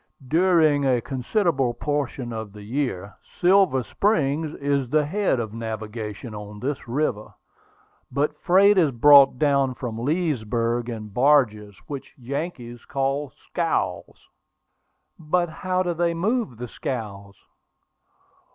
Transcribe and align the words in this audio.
During 0.27 0.83
a 0.83 0.99
considerable 0.99 1.75
portion 1.75 2.33
of 2.33 2.53
the 2.53 2.63
year, 2.63 3.13
Silver 3.39 3.83
Springs 3.83 4.51
is 4.55 4.89
the 4.89 5.05
head 5.05 5.39
of 5.39 5.53
navigation 5.53 6.33
on 6.33 6.59
this 6.59 6.87
river; 6.87 7.31
but 8.11 8.35
freight 8.41 8.79
is 8.79 8.89
brought 8.89 9.37
down 9.37 9.75
from 9.75 9.99
Leesburg 9.99 10.89
in 10.89 11.09
barges, 11.09 11.77
which 11.85 12.15
Yankees 12.17 12.83
call 12.83 13.29
scows." 13.29 14.27
"But 15.19 15.49
how 15.49 15.83
do 15.83 15.93
they 15.93 16.15
move 16.15 16.57
the 16.57 16.67
scows?" 16.67 17.35